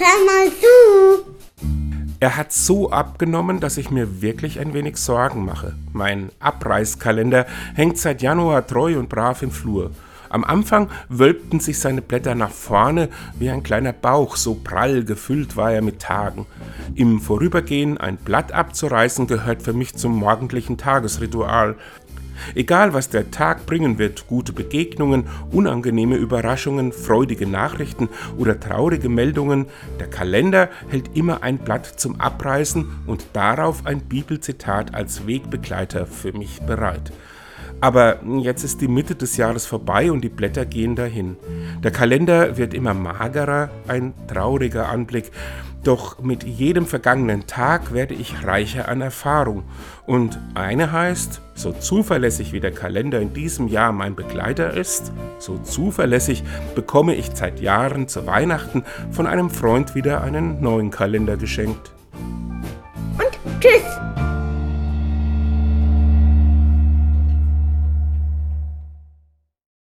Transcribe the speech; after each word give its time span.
hör 0.00 0.24
mal 0.24 0.50
zu. 0.50 1.30
Er 2.20 2.36
hat 2.36 2.52
so 2.52 2.90
abgenommen, 2.90 3.60
dass 3.60 3.78
ich 3.78 3.90
mir 3.90 4.20
wirklich 4.20 4.60
ein 4.60 4.74
wenig 4.74 4.96
Sorgen 4.96 5.44
mache. 5.44 5.74
Mein 5.92 6.30
Abreißkalender 6.38 7.46
hängt 7.74 7.96
seit 7.98 8.20
Januar 8.20 8.66
treu 8.66 8.98
und 8.98 9.08
brav 9.08 9.42
im 9.42 9.50
Flur. 9.50 9.90
Am 10.28 10.44
Anfang 10.44 10.90
wölbten 11.08 11.58
sich 11.58 11.80
seine 11.80 12.02
Blätter 12.02 12.34
nach 12.34 12.50
vorne 12.50 13.08
wie 13.38 13.50
ein 13.50 13.64
kleiner 13.64 13.92
Bauch, 13.92 14.36
so 14.36 14.54
prall 14.54 15.04
gefüllt 15.04 15.56
war 15.56 15.72
er 15.72 15.82
mit 15.82 16.00
Tagen. 16.00 16.46
Im 16.94 17.20
Vorübergehen 17.20 17.98
ein 17.98 18.16
Blatt 18.16 18.52
abzureißen 18.52 19.26
gehört 19.26 19.62
für 19.62 19.72
mich 19.72 19.96
zum 19.96 20.16
morgendlichen 20.16 20.78
Tagesritual. 20.78 21.76
Egal, 22.54 22.92
was 22.92 23.08
der 23.08 23.30
Tag 23.30 23.66
bringen 23.66 23.98
wird, 23.98 24.26
gute 24.26 24.52
Begegnungen, 24.52 25.26
unangenehme 25.50 26.16
Überraschungen, 26.16 26.92
freudige 26.92 27.46
Nachrichten 27.46 28.08
oder 28.38 28.58
traurige 28.58 29.08
Meldungen, 29.08 29.66
der 29.98 30.08
Kalender 30.08 30.68
hält 30.88 31.16
immer 31.16 31.42
ein 31.42 31.58
Blatt 31.58 31.86
zum 31.86 32.20
Abreißen 32.20 32.86
und 33.06 33.26
darauf 33.32 33.86
ein 33.86 34.00
Bibelzitat 34.00 34.94
als 34.94 35.26
Wegbegleiter 35.26 36.06
für 36.06 36.32
mich 36.32 36.60
bereit. 36.62 37.12
Aber 37.80 38.18
jetzt 38.40 38.62
ist 38.62 38.80
die 38.80 38.88
Mitte 38.88 39.14
des 39.14 39.36
Jahres 39.36 39.66
vorbei 39.66 40.12
und 40.12 40.20
die 40.20 40.28
Blätter 40.28 40.66
gehen 40.66 40.96
dahin. 40.96 41.36
Der 41.82 41.90
Kalender 41.90 42.58
wird 42.58 42.74
immer 42.74 42.92
magerer, 42.92 43.70
ein 43.88 44.12
trauriger 44.28 44.88
Anblick. 44.88 45.30
Doch 45.82 46.18
mit 46.20 46.44
jedem 46.44 46.84
vergangenen 46.84 47.46
Tag 47.46 47.94
werde 47.94 48.12
ich 48.12 48.44
reicher 48.44 48.88
an 48.88 49.00
Erfahrung. 49.00 49.64
Und 50.06 50.38
eine 50.54 50.92
heißt, 50.92 51.40
so 51.54 51.72
zuverlässig 51.72 52.52
wie 52.52 52.60
der 52.60 52.72
Kalender 52.72 53.18
in 53.18 53.32
diesem 53.32 53.66
Jahr 53.66 53.92
mein 53.92 54.14
Begleiter 54.14 54.74
ist, 54.74 55.10
so 55.38 55.56
zuverlässig 55.56 56.42
bekomme 56.74 57.14
ich 57.14 57.30
seit 57.32 57.60
Jahren 57.60 58.08
zu 58.08 58.26
Weihnachten 58.26 58.84
von 59.10 59.26
einem 59.26 59.48
Freund 59.48 59.94
wieder 59.94 60.20
einen 60.22 60.60
neuen 60.60 60.90
Kalender 60.90 61.38
geschenkt. 61.38 61.92
Und 62.12 63.60
tschüss. 63.60 64.09